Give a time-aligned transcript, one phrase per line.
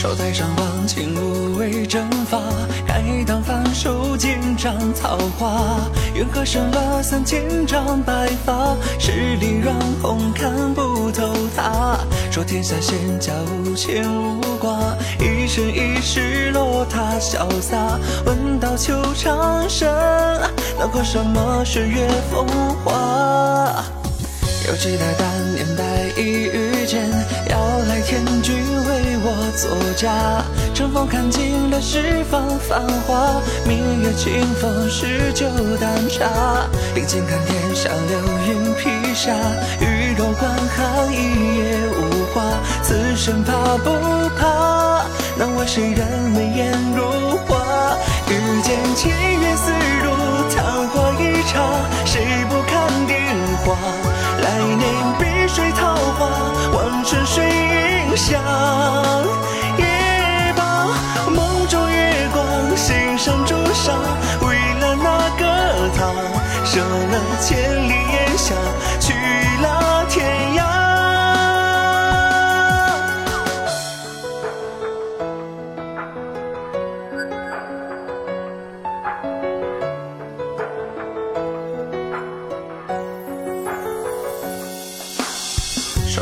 [0.00, 2.40] 手台上忘情无畏征伐，
[2.86, 5.78] 开膛反手剑斩草花。
[6.14, 11.98] 愿和生了三千丈白发，十里软红看不透他。
[12.30, 13.30] 说天下仙家
[13.62, 18.00] 无牵无挂，一生一世落他潇洒。
[18.24, 19.86] 问道求长生，
[20.78, 22.46] 能过什么岁月风
[22.82, 23.84] 华？
[24.66, 25.84] 又期待当年白
[26.16, 27.02] 衣遇见，
[27.50, 28.59] 要来天君
[29.56, 30.10] 作嫁。
[30.74, 35.46] 乘风看尽了十方繁华，明月清风诗酒
[35.80, 36.26] 淡茶。
[36.94, 39.32] 并肩看天上流云披霞，
[39.80, 42.42] 玉楼观寒一夜无话。
[42.82, 43.90] 此生怕不
[44.38, 45.04] 怕？
[45.36, 47.02] 能为谁人眉眼如
[47.46, 47.96] 画？
[48.28, 49.72] 遇见七月似
[50.02, 50.10] 如
[50.50, 51.60] 昙花一刹，
[52.04, 53.20] 谁不看电
[53.64, 53.76] 话？
[54.42, 54.82] 来年
[55.18, 56.28] 碧水桃花，
[56.72, 57.44] 望春水
[58.20, 58.44] 想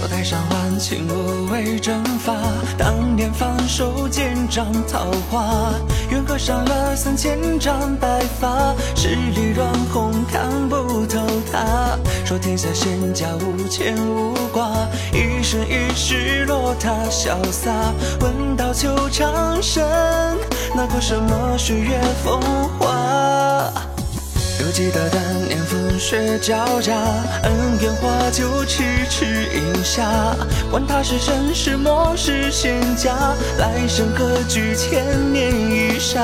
[0.00, 2.32] 手台上万情无畏征伐，
[2.78, 5.72] 当年放手剑斩桃花。
[6.08, 11.18] 缘何上了三千丈白发，十里软红看不透
[11.50, 11.98] 他。
[12.24, 14.70] 说天下仙家无牵无挂，
[15.12, 17.72] 一生一世落他潇洒。
[18.20, 19.84] 问道求长生，
[20.76, 22.40] 哪过什么岁月风
[22.78, 23.68] 华？
[24.60, 26.92] 犹记得当年风雪交加，
[27.44, 30.04] 恩怨化酒痴痴饮下。
[30.70, 33.14] 管他是真是魔是仙家，
[33.58, 36.20] 来生何惧千年一刹。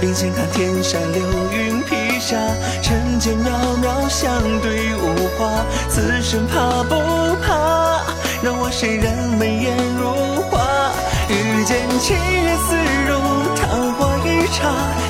[0.00, 2.36] 并肩看天上流云披霞，
[2.82, 3.48] 尘间渺
[3.82, 5.06] 渺相对无
[5.36, 5.64] 话。
[5.88, 6.94] 此生怕不
[7.42, 8.02] 怕？
[8.42, 10.92] 让我谁人眉眼如画？
[11.28, 12.76] 遇见七月思
[13.08, 13.12] 如
[13.56, 14.58] 昙花一刹，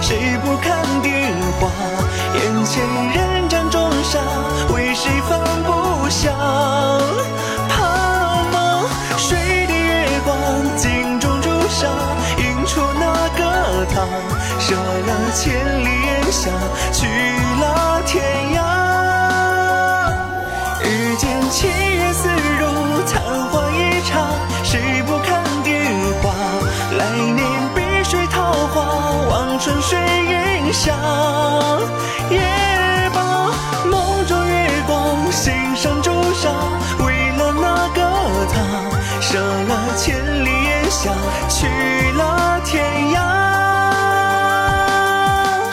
[0.00, 1.68] 谁不看电话？
[2.34, 2.84] 眼前
[3.14, 4.20] 人斩重杀，
[4.72, 6.69] 为谁放不下？
[15.32, 16.50] 千里烟霞，
[16.92, 18.22] 去了天
[18.54, 18.58] 涯。
[20.84, 22.66] 遇见情人似如
[23.06, 24.28] 昙花一刹，
[24.64, 25.70] 谁不看电
[26.22, 26.34] 话？
[26.98, 27.38] 来年
[27.74, 28.82] 碧水桃花，
[29.28, 30.98] 望春水映香。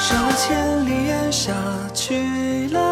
[0.07, 1.51] 舍了千里烟霞，
[1.94, 2.86] 去了。